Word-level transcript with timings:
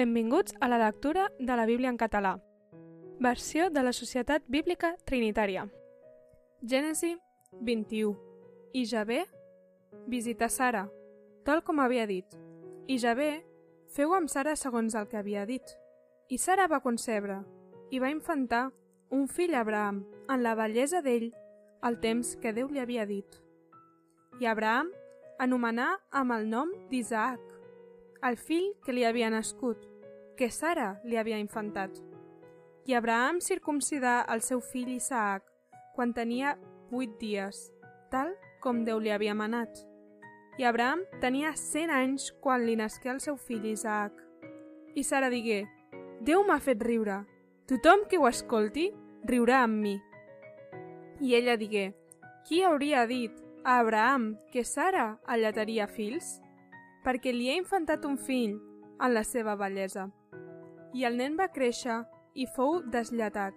Benvinguts 0.00 0.54
a 0.60 0.68
la 0.68 0.78
lectura 0.78 1.30
de 1.38 1.56
la 1.56 1.66
Bíblia 1.66 1.90
en 1.90 1.98
català. 1.98 2.38
Versió 3.18 3.68
de 3.68 3.82
la 3.82 3.92
Societat 3.92 4.46
Bíblica 4.48 4.94
Trinitària. 5.04 5.66
Gènesi 6.62 7.10
21. 7.60 8.14
I 8.72 8.86
Javé 8.88 9.26
visita 10.06 10.48
Sara, 10.48 10.86
tal 11.44 11.60
com 11.60 11.82
havia 11.84 12.06
dit. 12.08 12.24
I 12.88 12.96
Javé 12.96 13.44
feu 13.92 14.14
amb 14.16 14.32
Sara 14.32 14.56
segons 14.56 14.96
el 14.96 15.04
que 15.10 15.20
havia 15.20 15.44
dit. 15.44 15.76
I 16.32 16.40
Sara 16.40 16.64
va 16.64 16.80
concebre 16.80 17.42
i 17.92 18.00
va 18.00 18.08
infantar 18.08 18.70
un 19.10 19.28
fill 19.28 19.52
Abraham 19.52 20.00
en 20.30 20.40
la 20.40 20.56
bellesa 20.56 21.04
d'ell 21.04 21.28
el 21.84 22.00
temps 22.00 22.38
que 22.40 22.54
Déu 22.56 22.72
li 22.72 22.80
havia 22.80 23.04
dit. 23.04 23.36
I 24.40 24.48
Abraham 24.48 24.94
anomenà 25.36 25.92
amb 26.08 26.38
el 26.40 26.48
nom 26.48 26.72
d'Isaac, 26.88 27.44
el 28.24 28.40
fill 28.40 28.72
que 28.84 28.96
li 28.96 29.04
havia 29.04 29.28
nascut, 29.28 29.89
que 30.40 30.48
Sara 30.50 30.94
li 31.04 31.18
havia 31.20 31.36
infantat. 31.36 31.92
I 32.88 32.94
Abraham 32.96 33.42
circumcidà 33.44 34.22
el 34.32 34.40
seu 34.40 34.62
fill 34.64 34.88
Isaac 34.88 35.44
quan 35.92 36.14
tenia 36.16 36.54
vuit 36.88 37.10
dies, 37.20 37.58
tal 38.08 38.30
com 38.64 38.78
Déu 38.86 39.02
li 39.04 39.10
havia 39.12 39.34
manat. 39.36 39.68
I 40.56 40.64
Abraham 40.64 41.02
tenia 41.20 41.50
cent 41.60 41.92
anys 41.92 42.30
quan 42.40 42.64
li 42.64 42.72
nasqué 42.80 43.10
el 43.12 43.20
seu 43.20 43.36
fill 43.36 43.66
Isaac. 43.68 44.14
I 44.96 45.04
Sara 45.04 45.28
digué, 45.28 45.66
Déu 46.24 46.40
m'ha 46.48 46.56
fet 46.56 46.80
riure. 46.88 47.18
Tothom 47.68 48.06
que 48.08 48.16
ho 48.16 48.24
escolti 48.28 48.86
riurà 49.28 49.58
amb 49.66 49.76
mi. 49.76 49.92
I 51.20 51.34
ella 51.36 51.58
digué, 51.60 51.90
qui 52.48 52.62
hauria 52.64 53.04
dit 53.04 53.36
a 53.60 53.76
Abraham 53.82 54.38
que 54.54 54.64
Sara 54.64 55.18
allataria 55.26 55.84
fills? 55.84 56.38
Perquè 57.04 57.36
li 57.36 57.50
ha 57.52 57.58
infantat 57.60 58.08
un 58.08 58.16
fill 58.16 58.56
en 58.56 59.12
la 59.12 59.24
seva 59.24 59.52
bellesa. 59.60 60.08
I 60.92 61.04
el 61.06 61.16
nen 61.16 61.36
va 61.38 61.50
créixer 61.54 62.02
i 62.34 62.46
fou 62.56 62.80
deslatat. 62.82 63.54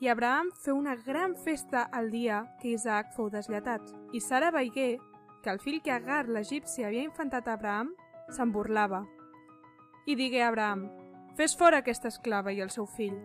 I 0.00 0.10
Abraham 0.12 0.50
feu 0.62 0.76
una 0.76 0.94
gran 0.96 1.34
festa 1.36 1.86
el 1.98 2.10
dia 2.12 2.42
que 2.60 2.74
Isaac 2.74 3.14
fou 3.16 3.30
deslatat. 3.32 3.82
I 4.12 4.20
Sara 4.20 4.50
veigué 4.52 4.98
que 5.42 5.50
el 5.50 5.60
fill 5.62 5.80
que 5.82 5.94
Agar 5.94 6.26
l'egipci 6.28 6.84
havia 6.84 7.06
infantat 7.06 7.48
Abraham 7.48 7.94
se'n 8.34 8.52
burlava. 8.52 9.04
I 10.06 10.14
digué 10.18 10.42
Abraham, 10.42 10.88
fes 11.38 11.56
fora 11.56 11.80
aquesta 11.82 12.10
esclava 12.12 12.52
i 12.52 12.60
el 12.60 12.70
seu 12.70 12.86
fill, 12.86 13.16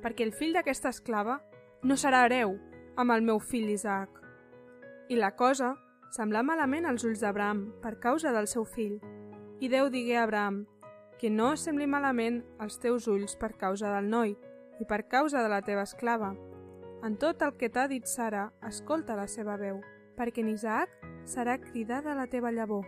perquè 0.00 0.24
el 0.24 0.32
fill 0.32 0.54
d'aquesta 0.56 0.92
esclava 0.94 1.40
no 1.82 1.96
serà 1.96 2.24
hereu 2.24 2.56
amb 2.96 3.12
el 3.12 3.24
meu 3.24 3.40
fill 3.40 3.70
Isaac. 3.72 4.10
I 5.08 5.16
la 5.16 5.34
cosa 5.36 5.74
semblà 6.14 6.42
malament 6.46 6.86
als 6.86 7.04
ulls 7.04 7.22
d'Abraham 7.22 7.64
per 7.82 7.98
causa 8.00 8.32
del 8.32 8.48
seu 8.50 8.64
fill. 8.64 8.98
I 9.60 9.68
Déu 9.68 9.90
digué 9.92 10.16
a 10.16 10.24
Abraham, 10.24 10.64
que 11.20 11.28
no 11.28 11.52
sembli 11.60 11.84
malament 11.84 12.38
als 12.56 12.78
teus 12.80 13.04
ulls 13.12 13.34
per 13.36 13.52
causa 13.60 13.90
del 13.92 14.06
noi 14.08 14.30
i 14.80 14.86
per 14.88 15.02
causa 15.04 15.42
de 15.44 15.50
la 15.52 15.60
teva 15.60 15.82
esclava. 15.84 16.30
En 17.04 17.18
tot 17.20 17.42
el 17.44 17.52
que 17.60 17.68
t'ha 17.68 17.84
dit 17.92 18.08
Sara, 18.08 18.46
escolta 18.64 19.18
la 19.18 19.26
seva 19.28 19.58
veu, 19.60 19.82
perquè 20.16 20.40
en 20.40 20.48
Isaac 20.48 20.94
serà 21.28 21.58
cridada 21.60 22.14
la 22.16 22.24
teva 22.32 22.52
llavor. 22.52 22.86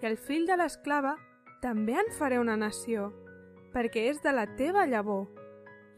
I 0.00 0.08
el 0.08 0.16
fill 0.16 0.46
de 0.48 0.56
l'esclava 0.56 1.18
també 1.60 1.98
en 2.00 2.08
faré 2.16 2.40
una 2.40 2.56
nació, 2.56 3.10
perquè 3.76 4.06
és 4.08 4.22
de 4.24 4.32
la 4.32 4.46
teva 4.56 4.86
llavor. 4.88 5.28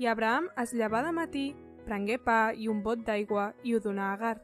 I 0.02 0.10
Abraham 0.10 0.50
es 0.58 0.74
llevà 0.74 1.04
de 1.06 1.14
matí, 1.14 1.46
prengué 1.86 2.18
pa 2.18 2.50
i 2.54 2.66
un 2.66 2.82
bot 2.82 3.06
d'aigua 3.06 3.52
i 3.62 3.74
ho 3.74 3.80
donà 3.80 4.10
a 4.10 4.18
Agar. 4.18 4.40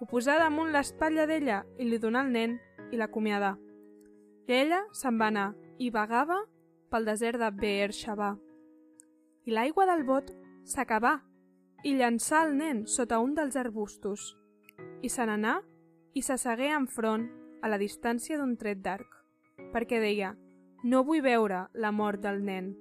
Ho 0.00 0.08
posà 0.08 0.40
damunt 0.40 0.72
l'espatlla 0.72 1.28
d'ella 1.28 1.62
i 1.76 1.84
li 1.84 2.00
donà 2.00 2.24
el 2.24 2.32
nen 2.32 2.58
i 2.88 2.96
l'acomiadà. 2.96 3.54
I 4.48 4.60
ella 4.62 4.82
se'n 4.96 5.20
va 5.20 5.28
anar 5.28 5.52
i 5.78 5.90
vagava 5.90 6.38
pel 6.90 7.04
desert 7.04 7.40
de 7.40 7.50
Beer 7.52 7.92
Shabà. 7.92 8.34
I 9.46 9.52
l'aigua 9.54 9.86
del 9.86 10.04
bot 10.06 10.32
s'acabà 10.66 11.18
i 11.84 11.94
llançà 11.94 12.42
el 12.46 12.56
nen 12.56 12.86
sota 12.86 13.18
un 13.22 13.34
dels 13.36 13.56
arbustos. 13.60 14.34
I 15.02 15.08
se 15.12 15.26
n'anà 15.26 15.60
i 16.16 16.22
s'assegué 16.22 16.72
enfront 16.74 17.28
a 17.62 17.68
la 17.68 17.78
distància 17.78 18.38
d'un 18.38 18.56
tret 18.56 18.80
d'arc, 18.82 19.06
perquè 19.72 20.00
deia, 20.00 20.32
no 20.84 21.02
vull 21.04 21.22
veure 21.22 21.66
la 21.74 21.92
mort 21.92 22.22
del 22.24 22.42
nen. 22.44 22.72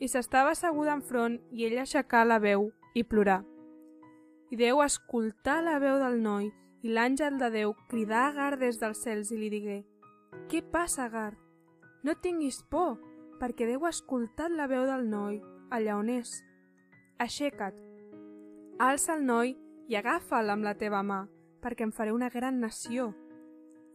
I 0.00 0.08
s'estava 0.08 0.54
asseguda 0.56 0.96
enfront 0.96 1.38
i 1.52 1.66
ella 1.68 1.84
aixecà 1.84 2.24
la 2.24 2.40
veu 2.40 2.70
i 2.94 3.04
plorà. 3.04 3.40
I 4.50 4.56
Déu 4.58 4.80
escoltà 4.82 5.60
la 5.62 5.78
veu 5.78 6.00
del 6.02 6.18
noi 6.22 6.48
i 6.82 6.90
l'àngel 6.90 7.36
de 7.38 7.50
Déu 7.54 7.74
cridà 7.90 8.24
a 8.24 8.30
Agar 8.32 8.56
des 8.58 8.80
dels 8.80 9.04
cels 9.04 9.30
i 9.30 9.38
li 9.38 9.50
digué 9.52 9.84
«Què 10.50 10.64
passa, 10.72 11.04
Agar? 11.06 11.36
No 12.02 12.16
tinguis 12.16 12.62
por, 12.70 12.98
perquè 13.40 13.66
Déu 13.68 13.84
ha 13.84 13.94
escoltat 13.94 14.52
la 14.52 14.68
veu 14.70 14.86
del 14.88 15.08
noi 15.08 15.40
allà 15.70 15.96
on 15.98 16.10
és. 16.12 16.30
Aixeca't, 17.20 17.76
alça 18.80 19.14
el 19.16 19.24
noi 19.26 19.54
i 19.90 19.96
agafa'l 19.98 20.50
amb 20.54 20.66
la 20.66 20.76
teva 20.80 21.02
mà, 21.06 21.24
perquè 21.60 21.84
em 21.86 21.92
faré 21.92 22.12
una 22.12 22.30
gran 22.32 22.60
nació. 22.60 23.10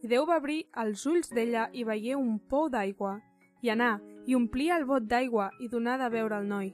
I 0.02 0.10
Déu 0.12 0.26
va 0.28 0.38
obrir 0.38 0.64
els 0.82 1.06
ulls 1.08 1.32
d'ella 1.34 1.68
i 1.72 1.84
veié 1.84 2.16
un 2.16 2.38
pou 2.38 2.68
d'aigua, 2.70 3.16
i 3.62 3.72
anà 3.72 3.96
i 4.26 4.36
omplia 4.36 4.76
el 4.76 4.86
bot 4.86 5.06
d'aigua 5.08 5.50
i 5.60 5.70
donà 5.72 5.96
de 5.98 6.10
beure 6.12 6.36
al 6.36 6.46
noi. 6.48 6.72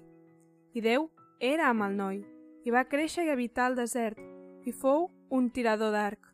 I 0.75 0.81
Déu 0.84 1.09
era 1.41 1.70
amb 1.70 1.87
el 1.88 1.97
noi, 1.97 2.22
i 2.64 2.70
va 2.70 2.88
créixer 2.88 3.26
i 3.26 3.32
habitar 3.32 3.70
al 3.70 3.78
desert, 3.78 4.19
i 4.64 4.72
fou 4.72 5.09
un 5.31 5.50
tirador 5.50 5.93
d'arc. 5.94 6.28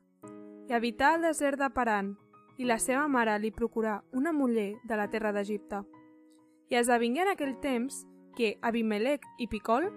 I 0.68 0.74
habità 0.76 1.14
al 1.14 1.22
desert 1.24 1.60
de 1.60 1.70
Paran, 1.72 2.16
i 2.58 2.66
la 2.66 2.78
seva 2.82 3.06
mare 3.08 3.38
li 3.38 3.52
procurà 3.54 4.00
una 4.12 4.32
muller 4.34 4.74
de 4.84 4.98
la 4.98 5.06
terra 5.08 5.32
d'Egipte. 5.32 5.84
I 6.68 6.76
esdevingué 6.82 7.22
en 7.22 7.32
aquell 7.32 7.54
temps 7.62 8.02
que 8.36 8.56
Abimelec 8.60 9.24
i 9.38 9.46
Picol, 9.48 9.88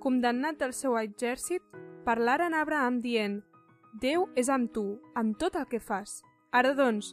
condemnat 0.00 0.58
del 0.58 0.72
seu 0.72 0.96
exèrcit, 0.98 1.62
parlaren 2.04 2.54
a 2.54 2.64
Abraham 2.64 3.00
dient 3.04 3.42
Déu 4.00 4.26
és 4.36 4.48
amb 4.52 4.72
tu, 4.72 4.98
amb 5.14 5.36
tot 5.38 5.56
el 5.56 5.66
que 5.68 5.80
fas. 5.80 6.22
Ara, 6.52 6.74
doncs, 6.76 7.12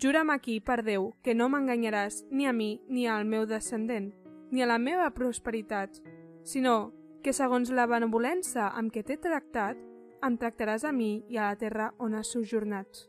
jura'm 0.00 0.30
aquí 0.30 0.60
per 0.60 0.80
Déu 0.84 1.10
que 1.24 1.34
no 1.34 1.48
m'enganyaràs 1.48 2.24
ni 2.30 2.46
a 2.46 2.52
mi 2.52 2.80
ni 2.88 3.06
al 3.08 3.24
meu 3.24 3.46
descendent, 3.46 4.12
ni 4.50 4.62
a 4.62 4.68
la 4.68 4.78
meva 4.78 5.10
prosperitat, 5.16 6.00
sinó 6.44 6.92
que 7.22 7.32
segons 7.36 7.72
la 7.72 7.86
benevolència 7.86 8.70
amb 8.72 8.92
què 8.92 9.04
t'he 9.04 9.18
tractat, 9.20 9.76
em 10.24 10.36
tractaràs 10.36 10.84
a 10.84 10.92
mi 10.92 11.24
i 11.28 11.36
a 11.36 11.50
la 11.50 11.56
terra 11.60 11.92
on 11.98 12.14
has 12.14 12.32
sojornat. 12.32 13.06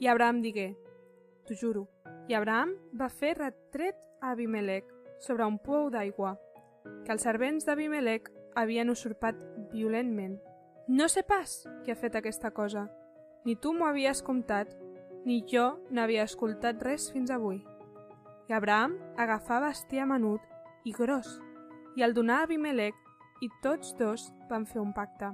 I 0.00 0.06
Abraham 0.08 0.40
digué, 0.40 0.78
t'ho 1.44 1.54
juro. 1.54 1.86
I 2.28 2.34
Abraham 2.34 2.72
va 2.96 3.10
fer 3.12 3.34
retret 3.36 3.96
a 4.20 4.30
Abimelec 4.32 4.86
sobre 5.20 5.44
un 5.44 5.58
pou 5.60 5.90
d'aigua, 5.92 6.38
que 7.04 7.12
els 7.12 7.26
servents 7.26 7.66
d'Abimelec 7.68 8.30
havien 8.56 8.88
usurpat 8.88 9.36
violentment. 9.74 10.38
No 10.88 11.08
sé 11.12 11.20
pas 11.22 11.52
qui 11.84 11.92
ha 11.92 11.98
fet 12.00 12.16
aquesta 12.16 12.50
cosa. 12.50 12.86
Ni 13.44 13.56
tu 13.56 13.74
m'ho 13.76 13.86
havies 13.86 14.22
comptat, 14.24 14.72
ni 15.24 15.42
jo 15.44 15.66
n'havia 15.90 16.24
escoltat 16.24 16.80
res 16.82 17.10
fins 17.12 17.30
avui. 17.30 17.60
I 18.48 18.56
Abraham 18.56 18.96
agafà 19.20 19.60
bestiar 19.60 20.08
menut 20.08 20.40
i 20.88 20.94
gros, 20.96 21.36
i 21.96 22.06
el 22.08 22.16
donà 22.16 22.40
a 22.40 22.48
Abimelec, 22.48 22.96
i 23.44 23.52
tots 23.62 23.92
dos 24.00 24.30
van 24.48 24.64
fer 24.64 24.80
un 24.80 24.96
pacte. 24.96 25.28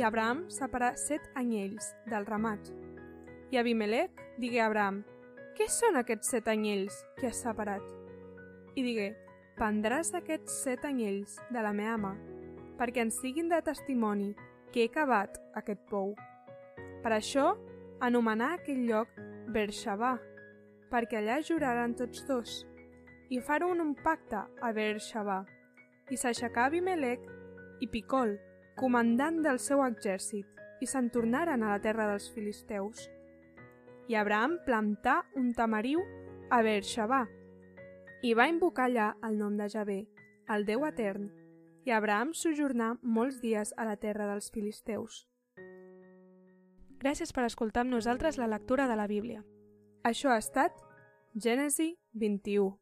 I 0.00 0.08
Abraham 0.08 0.46
separà 0.48 0.94
set 0.96 1.28
anyells 1.36 1.92
del 2.08 2.24
ramat. 2.24 2.72
I 3.52 3.58
Abimelec 3.58 4.10
digué 4.40 4.62
a 4.62 4.66
Abraham, 4.70 5.02
què 5.52 5.66
són 5.68 5.98
aquests 6.00 6.30
set 6.32 6.46
anyells 6.48 6.94
que 7.18 7.28
has 7.28 7.42
separat? 7.44 7.84
I 8.72 8.80
digué, 8.80 9.10
prendràs 9.58 10.14
aquests 10.16 10.54
set 10.64 10.86
anyells 10.88 11.34
de 11.52 11.60
la 11.60 11.74
meva 11.76 11.98
mà, 12.00 12.14
perquè 12.80 13.04
ens 13.04 13.20
siguin 13.20 13.52
de 13.52 13.60
testimoni 13.60 14.30
que 14.72 14.86
he 14.86 14.88
cavat 14.88 15.36
aquest 15.60 15.84
pou. 15.92 16.14
Per 17.04 17.12
això 17.12 17.50
anomenà 18.00 18.54
aquell 18.56 18.86
lloc 18.88 19.12
Bershabà, 19.52 20.14
perquè 20.88 21.20
allà 21.20 21.42
juraran 21.44 21.92
tots 21.92 22.24
dos, 22.24 22.62
i 23.28 23.44
faran 23.44 23.84
un 23.84 23.92
pacte 23.92 24.46
a 24.48 24.72
Bershabà. 24.72 25.42
I 26.08 26.16
s'aixecà 26.16 26.70
Abimelec 26.72 27.28
i 27.84 27.92
Picol, 27.92 28.38
comandant 28.80 29.44
del 29.44 29.60
seu 29.60 29.84
exèrcit, 29.84 30.48
i 30.80 30.88
se'n 30.88 31.12
tornaren 31.12 31.60
a 31.60 31.76
la 31.76 31.82
terra 31.84 32.08
dels 32.08 32.32
filisteus. 32.32 33.10
I 34.08 34.16
Abraham 34.18 34.58
plantà 34.66 35.22
un 35.38 35.52
tamariu 35.54 36.02
a 36.50 36.62
Bershabà, 36.62 37.22
i 38.22 38.34
va 38.38 38.48
invocar 38.50 38.86
allà 38.86 39.12
el 39.26 39.38
nom 39.38 39.56
de 39.58 39.68
Javé, 39.68 40.00
el 40.54 40.66
Déu 40.66 40.84
etern, 40.86 41.30
i 41.86 41.90
Abraham 41.90 42.30
sojornà 42.38 42.92
molts 43.02 43.40
dies 43.42 43.72
a 43.76 43.86
la 43.88 43.96
terra 43.96 44.28
dels 44.30 44.50
filisteus. 44.54 45.24
Gràcies 47.02 47.34
per 47.34 47.48
escoltar 47.48 47.82
amb 47.82 47.96
nosaltres 47.96 48.38
la 48.38 48.46
lectura 48.46 48.86
de 48.86 48.94
la 48.98 49.08
Bíblia. 49.10 49.42
Això 50.06 50.30
ha 50.30 50.38
estat 50.38 50.78
Gènesi 51.34 51.96
21. 52.14 52.81